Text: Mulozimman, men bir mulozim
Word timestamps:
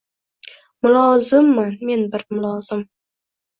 Mulozimman, 0.85 1.77
men 1.91 2.09
bir 2.17 2.27
mulozim 2.35 2.85